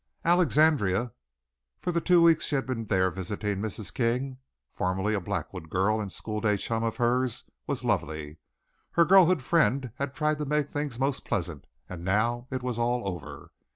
Alexandria, 0.25 1.13
for 1.79 1.91
the 1.91 2.01
two 2.01 2.23
weeks 2.23 2.45
she 2.45 2.55
had 2.55 2.65
been 2.65 2.85
there 2.85 3.11
visiting 3.11 3.59
Mrs. 3.61 3.93
King 3.93 4.39
(formerly 4.73 5.13
a 5.13 5.21
Blackwood 5.21 5.69
girl 5.69 6.01
and 6.01 6.11
school 6.11 6.41
day 6.41 6.57
chum 6.57 6.83
of 6.83 6.95
hers), 6.97 7.47
was 7.67 7.83
lovely. 7.83 8.39
Her 8.93 9.05
girlhood 9.05 9.43
friend 9.43 9.91
had 9.97 10.15
tried 10.15 10.39
to 10.39 10.45
make 10.45 10.71
things 10.71 10.97
most 10.99 11.23
pleasant 11.23 11.67
and 11.87 12.03
now 12.03 12.47
it 12.49 12.63
was 12.63 12.79
all 12.79 13.07
over. 13.07 13.51